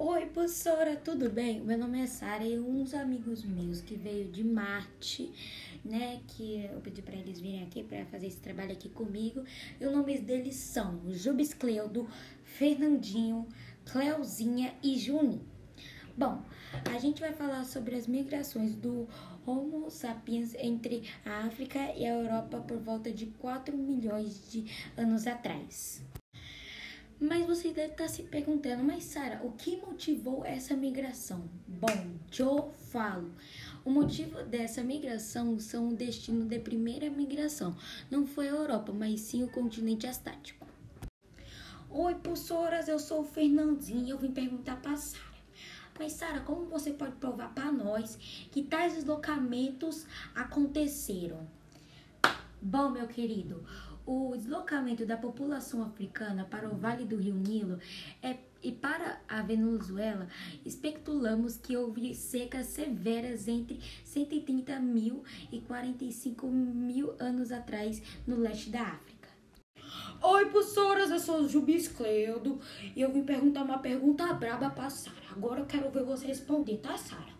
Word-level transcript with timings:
Oi, 0.00 0.26
professora, 0.26 0.94
tudo 0.94 1.28
bem? 1.28 1.60
Meu 1.60 1.76
nome 1.76 2.00
é 2.00 2.06
Sara 2.06 2.44
e 2.44 2.56
uns 2.56 2.94
amigos 2.94 3.42
meus 3.42 3.80
que 3.80 3.96
veio 3.96 4.30
de 4.30 4.44
Marte, 4.44 5.32
né, 5.84 6.20
que 6.28 6.66
eu 6.72 6.80
pedi 6.80 7.02
para 7.02 7.16
eles 7.16 7.40
virem 7.40 7.64
aqui 7.64 7.82
para 7.82 8.06
fazer 8.06 8.28
esse 8.28 8.38
trabalho 8.38 8.70
aqui 8.70 8.88
comigo. 8.88 9.42
E 9.80 9.84
os 9.84 9.90
nomes 9.90 10.20
deles 10.20 10.54
são 10.54 11.02
Jubes 11.10 11.52
Cleudo, 11.52 12.08
Fernandinho, 12.44 13.48
Cleuzinha 13.90 14.72
e 14.84 14.96
Juninho. 14.96 15.44
Bom, 16.16 16.44
a 16.94 16.98
gente 17.00 17.20
vai 17.20 17.32
falar 17.32 17.64
sobre 17.64 17.96
as 17.96 18.06
migrações 18.06 18.76
do 18.76 19.08
Homo 19.44 19.90
sapiens 19.90 20.54
entre 20.54 21.10
a 21.26 21.40
África 21.40 21.80
e 21.96 22.06
a 22.06 22.14
Europa 22.14 22.60
por 22.60 22.78
volta 22.78 23.10
de 23.10 23.26
4 23.26 23.76
milhões 23.76 24.48
de 24.48 24.64
anos 24.96 25.26
atrás. 25.26 26.00
Mas 27.20 27.44
você 27.46 27.72
deve 27.72 27.92
estar 27.92 28.06
se 28.06 28.22
perguntando, 28.22 28.84
mas 28.84 29.02
Sara, 29.02 29.40
o 29.42 29.50
que 29.50 29.76
motivou 29.76 30.44
essa 30.44 30.76
migração? 30.76 31.50
Bom, 31.66 32.16
eu 32.38 32.70
falo. 32.90 33.32
O 33.84 33.90
motivo 33.90 34.44
dessa 34.44 34.84
migração 34.84 35.58
são 35.58 35.88
o 35.88 35.96
destino 35.96 36.44
da 36.44 36.60
primeira 36.60 37.10
migração. 37.10 37.76
Não 38.08 38.24
foi 38.24 38.46
a 38.46 38.52
Europa, 38.52 38.92
mas 38.92 39.20
sim 39.20 39.42
o 39.42 39.50
continente 39.50 40.06
astático. 40.06 40.64
Oi, 41.90 42.14
professoras, 42.14 42.86
eu 42.86 43.00
sou 43.00 43.22
o 43.22 43.24
Fernandinho 43.24 44.06
e 44.06 44.10
eu 44.10 44.18
vim 44.18 44.30
perguntar 44.30 44.80
para 44.80 44.96
Sara. 44.96 45.24
Mas 45.98 46.12
Sara, 46.12 46.40
como 46.40 46.66
você 46.66 46.92
pode 46.92 47.16
provar 47.16 47.52
para 47.52 47.72
nós 47.72 48.16
que 48.52 48.62
tais 48.62 48.94
deslocamentos 48.94 50.06
aconteceram? 50.36 51.48
Bom, 52.60 52.90
meu 52.90 53.08
querido, 53.08 53.64
o 54.08 54.34
deslocamento 54.34 55.04
da 55.04 55.18
população 55.18 55.82
africana 55.82 56.46
para 56.50 56.66
o 56.66 56.74
Vale 56.74 57.04
do 57.04 57.18
Rio 57.18 57.34
Nilo 57.34 57.78
é, 58.22 58.38
e 58.62 58.72
para 58.72 59.20
a 59.28 59.42
Venezuela, 59.42 60.26
especulamos 60.64 61.58
que 61.58 61.76
houve 61.76 62.14
secas 62.14 62.68
severas 62.68 63.46
entre 63.46 63.78
130 64.04 64.80
mil 64.80 65.22
e 65.52 65.60
45 65.60 66.46
mil 66.48 67.14
anos 67.20 67.52
atrás 67.52 68.02
no 68.26 68.36
leste 68.40 68.70
da 68.70 68.80
África. 68.80 69.28
Oi, 70.22 70.46
professoras, 70.46 71.10
eu 71.10 71.20
sou 71.20 71.42
o 71.42 71.48
Jubis 71.48 71.86
Cleudo 71.88 72.58
e 72.96 73.02
eu 73.02 73.12
vim 73.12 73.24
perguntar 73.24 73.62
uma 73.62 73.78
pergunta 73.78 74.32
braba 74.32 74.70
para 74.70 74.88
Sara. 74.88 75.16
Agora 75.32 75.60
eu 75.60 75.66
quero 75.66 75.90
ver 75.90 76.04
você 76.04 76.26
responder, 76.26 76.78
tá, 76.78 76.96
Sara? 76.96 77.36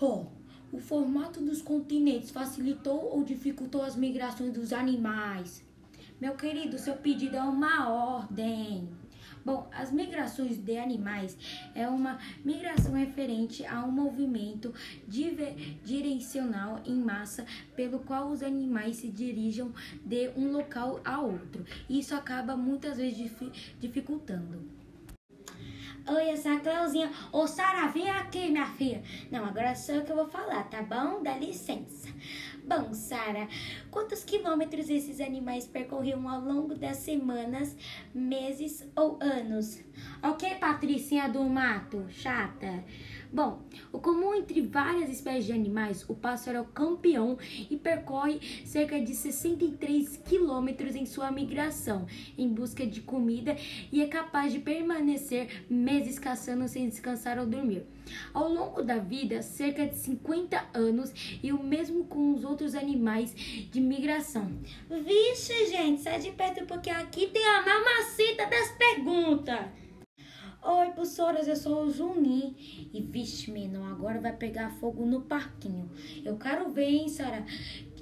Oh, 0.00 0.39
o 0.72 0.78
formato 0.78 1.40
dos 1.40 1.60
continentes 1.60 2.30
facilitou 2.30 3.12
ou 3.12 3.24
dificultou 3.24 3.82
as 3.82 3.96
migrações 3.96 4.52
dos 4.52 4.72
animais? 4.72 5.64
Meu 6.20 6.34
querido, 6.34 6.78
seu 6.78 6.94
pedido 6.96 7.36
é 7.36 7.42
uma 7.42 7.88
ordem. 7.88 8.88
Bom, 9.44 9.68
as 9.72 9.90
migrações 9.90 10.58
de 10.58 10.76
animais 10.76 11.36
é 11.74 11.88
uma 11.88 12.18
migração 12.44 12.92
referente 12.92 13.64
a 13.64 13.82
um 13.84 13.90
movimento 13.90 14.74
direcional 15.82 16.80
em 16.84 16.96
massa 16.96 17.46
pelo 17.74 18.00
qual 18.00 18.28
os 18.28 18.42
animais 18.42 18.96
se 18.96 19.08
dirigem 19.08 19.72
de 20.04 20.28
um 20.36 20.52
local 20.52 21.00
a 21.04 21.20
outro. 21.20 21.64
Isso 21.88 22.14
acaba 22.14 22.54
muitas 22.54 22.98
vezes 22.98 23.32
dificultando. 23.80 24.79
Oi, 26.08 26.30
essa 26.30 26.48
é 26.48 26.56
a 26.56 26.60
Cleuzinha. 26.60 27.12
Ô, 27.30 27.46
Sara, 27.46 27.88
vem 27.88 28.08
aqui, 28.08 28.50
minha 28.50 28.66
filha. 28.66 29.02
Não, 29.30 29.44
agora 29.44 29.74
sou 29.74 29.96
eu 29.96 30.04
que 30.04 30.10
eu 30.10 30.16
vou 30.16 30.28
falar, 30.28 30.64
tá 30.64 30.82
bom? 30.82 31.22
Dá 31.22 31.36
licença. 31.36 32.08
Bom, 32.64 32.94
Sara, 32.94 33.48
quantos 33.90 34.24
quilômetros 34.24 34.88
esses 34.88 35.20
animais 35.20 35.66
percorriam 35.66 36.28
ao 36.28 36.40
longo 36.40 36.74
das 36.74 36.98
semanas, 36.98 37.76
meses 38.14 38.86
ou 38.96 39.18
anos? 39.20 39.80
Ok, 40.22 40.54
Patricinha 40.56 41.28
do 41.28 41.42
mato? 41.44 42.06
Chata. 42.10 42.84
Bom, 43.32 43.62
o 43.92 44.00
comum 44.00 44.34
entre 44.34 44.60
várias 44.60 45.08
espécies 45.08 45.46
de 45.46 45.52
animais, 45.52 46.04
o 46.08 46.14
pássaro 46.14 46.58
é 46.58 46.60
o 46.60 46.64
campeão 46.64 47.38
e 47.70 47.76
percorre 47.76 48.40
cerca 48.64 49.00
de 49.00 49.14
63 49.14 50.16
quilômetros 50.16 50.96
em 50.96 51.06
sua 51.06 51.30
migração 51.30 52.06
em 52.36 52.48
busca 52.48 52.84
de 52.84 53.00
comida 53.00 53.56
e 53.92 54.02
é 54.02 54.08
capaz 54.08 54.52
de 54.52 54.58
permanecer 54.58 55.64
caçando 56.18 56.68
sem 56.68 56.88
descansar 56.88 57.38
ou 57.38 57.46
dormir. 57.46 57.84
Ao 58.32 58.48
longo 58.48 58.82
da 58.82 58.98
vida, 58.98 59.42
cerca 59.42 59.86
de 59.86 59.96
50 59.96 60.68
anos 60.74 61.12
e 61.42 61.52
o 61.52 61.62
mesmo 61.62 62.04
com 62.04 62.34
os 62.34 62.44
outros 62.44 62.74
animais 62.74 63.32
de 63.34 63.80
migração. 63.80 64.52
Vixe, 64.88 65.66
gente, 65.66 66.02
sai 66.02 66.20
de 66.20 66.30
perto 66.32 66.66
porque 66.66 66.90
aqui 66.90 67.26
tem 67.28 67.44
a 67.44 67.62
mamacita 67.62 68.46
das 68.46 68.70
perguntas. 68.72 69.80
Oi, 70.62 70.90
professoras, 70.90 71.48
eu 71.48 71.56
sou 71.56 71.84
o 71.84 71.90
Juninho. 71.90 72.54
E 72.92 73.00
vixe, 73.00 73.50
menino, 73.50 73.84
agora 73.84 74.20
vai 74.20 74.36
pegar 74.36 74.70
fogo 74.72 75.06
no 75.06 75.22
parquinho. 75.22 75.90
Eu 76.22 76.36
quero 76.36 76.70
ver, 76.70 76.90
hein, 76.90 77.08
Sara, 77.08 77.44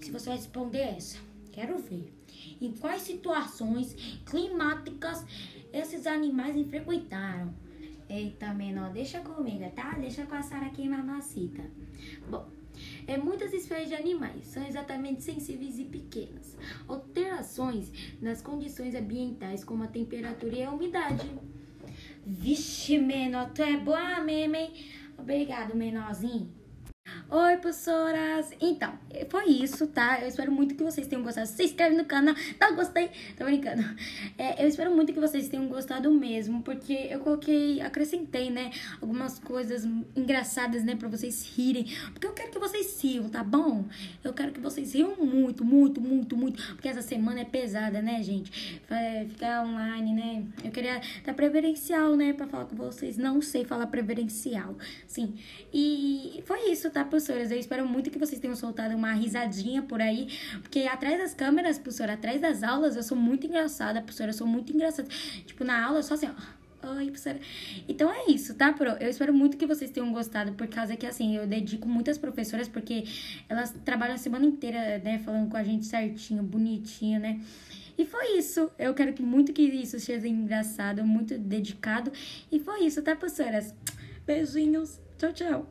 se 0.00 0.10
você 0.10 0.28
vai 0.28 0.36
responder 0.38 0.80
essa. 0.80 1.18
Quero 1.52 1.78
ver. 1.78 2.12
Em 2.60 2.72
quais 2.72 3.02
situações 3.02 3.94
climáticas 4.26 5.24
esses 5.72 6.06
animais 6.06 6.56
frequentaram? 6.68 7.54
Eita, 8.08 8.54
menor, 8.54 8.90
deixa 8.90 9.20
comigo, 9.20 9.70
tá? 9.74 9.92
Deixa 9.98 10.24
com 10.24 10.34
a 10.34 10.42
Sara 10.42 10.66
aqui, 10.66 10.88
mamacita. 10.88 11.62
Bom, 12.30 12.48
é, 13.06 13.18
muitas 13.18 13.52
espécies 13.52 13.88
de 13.88 13.94
animais 13.94 14.46
são 14.46 14.66
exatamente 14.66 15.22
sensíveis 15.22 15.78
e 15.78 15.84
pequenas. 15.84 16.56
Alterações 16.86 17.92
nas 18.20 18.40
condições 18.40 18.94
ambientais, 18.94 19.62
como 19.62 19.82
a 19.82 19.88
temperatura 19.88 20.56
e 20.56 20.62
a 20.62 20.70
umidade. 20.70 21.28
Vixe, 22.24 22.98
menor, 22.98 23.50
tu 23.50 23.62
é 23.62 23.76
boa 23.76 24.20
mesmo, 24.20 24.56
hein? 24.56 24.72
Obrigado, 25.18 25.74
menorzinho. 25.74 26.50
Oi, 27.30 27.58
professoras! 27.58 28.52
Então, 28.58 28.98
foi 29.28 29.50
isso, 29.50 29.86
tá? 29.88 30.18
Eu 30.18 30.28
espero 30.28 30.50
muito 30.50 30.74
que 30.74 30.82
vocês 30.82 31.06
tenham 31.06 31.22
gostado. 31.22 31.46
Se 31.46 31.62
inscreve 31.62 31.94
no 31.94 32.06
canal, 32.06 32.34
não 32.58 32.74
gostei, 32.74 33.10
tô 33.36 33.44
brincando. 33.44 33.84
É, 34.38 34.64
eu 34.64 34.66
espero 34.66 34.96
muito 34.96 35.12
que 35.12 35.20
vocês 35.20 35.46
tenham 35.46 35.68
gostado 35.68 36.10
mesmo, 36.10 36.62
porque 36.62 36.94
eu 36.94 37.20
coloquei, 37.20 37.82
acrescentei, 37.82 38.48
né, 38.48 38.70
algumas 39.02 39.38
coisas 39.38 39.84
engraçadas, 40.16 40.82
né, 40.82 40.96
pra 40.96 41.06
vocês 41.06 41.52
rirem. 41.54 41.84
Porque 42.14 42.26
eu 42.26 42.32
quero 42.32 42.50
que 42.50 42.58
vocês 42.58 42.98
riam, 43.02 43.28
tá 43.28 43.44
bom? 43.44 43.84
Eu 44.24 44.32
quero 44.32 44.50
que 44.50 44.60
vocês 44.60 44.94
riam 44.94 45.14
muito, 45.16 45.62
muito, 45.62 46.00
muito, 46.00 46.34
muito. 46.34 46.62
Porque 46.76 46.88
essa 46.88 47.02
semana 47.02 47.40
é 47.40 47.44
pesada, 47.44 48.00
né, 48.00 48.22
gente? 48.22 48.80
Ficar 49.28 49.66
online, 49.66 50.14
né? 50.14 50.44
Eu 50.64 50.70
queria 50.70 50.98
dar 51.26 51.34
preferencial, 51.34 52.16
né, 52.16 52.32
pra 52.32 52.46
falar 52.46 52.64
com 52.64 52.76
vocês. 52.76 53.18
Não 53.18 53.42
sei 53.42 53.66
falar 53.66 53.86
preferencial, 53.88 54.78
sim. 55.06 55.34
E 55.74 56.42
foi 56.46 56.70
isso, 56.70 56.90
tá, 56.90 57.04
professoras? 57.18 57.50
Eu 57.50 57.58
espero 57.58 57.86
muito 57.86 58.10
que 58.10 58.18
vocês 58.18 58.40
tenham 58.40 58.54
soltado 58.54 58.94
uma 58.94 59.12
risadinha 59.12 59.82
por 59.82 60.00
aí, 60.00 60.28
porque 60.62 60.80
atrás 60.80 61.18
das 61.18 61.34
câmeras, 61.34 61.78
professora, 61.78 62.14
atrás 62.14 62.40
das 62.40 62.62
aulas, 62.62 62.96
eu 62.96 63.02
sou 63.02 63.16
muito 63.16 63.46
engraçada, 63.46 64.00
professora, 64.00 64.30
eu 64.30 64.34
sou 64.34 64.46
muito 64.46 64.72
engraçada. 64.72 65.08
Tipo, 65.44 65.64
na 65.64 65.84
aula, 65.84 65.98
eu 65.98 66.02
sou 66.02 66.14
assim, 66.14 66.28
ó. 66.28 66.58
Oi, 66.90 67.06
professora. 67.06 67.40
Então 67.88 68.08
é 68.08 68.30
isso, 68.30 68.54
tá, 68.54 68.72
pro? 68.72 68.90
Eu 68.90 69.10
espero 69.10 69.34
muito 69.34 69.56
que 69.56 69.66
vocês 69.66 69.90
tenham 69.90 70.12
gostado, 70.12 70.52
por 70.52 70.68
causa 70.68 70.96
que, 70.96 71.04
assim, 71.04 71.36
eu 71.36 71.44
dedico 71.44 71.88
muitas 71.88 72.16
professoras, 72.16 72.68
porque 72.68 73.04
elas 73.48 73.74
trabalham 73.84 74.14
a 74.14 74.18
semana 74.18 74.46
inteira, 74.46 74.98
né, 74.98 75.18
falando 75.18 75.50
com 75.50 75.56
a 75.56 75.64
gente 75.64 75.86
certinho, 75.86 76.42
bonitinho, 76.44 77.18
né? 77.18 77.40
E 77.98 78.06
foi 78.06 78.38
isso. 78.38 78.70
Eu 78.78 78.94
quero 78.94 79.12
que 79.12 79.22
muito 79.22 79.52
que 79.52 79.62
isso 79.62 79.98
seja 79.98 80.28
engraçado, 80.28 81.04
muito 81.04 81.36
dedicado. 81.36 82.12
E 82.50 82.60
foi 82.60 82.84
isso, 82.84 83.02
tá, 83.02 83.16
professoras? 83.16 83.74
Beijinhos. 84.24 85.00
Tchau, 85.18 85.32
tchau. 85.32 85.66